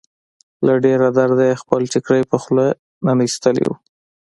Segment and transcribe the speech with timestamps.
[0.65, 2.65] له ډېره درده يې خپل ټيکری په خوله
[3.05, 3.69] ننوېستی و.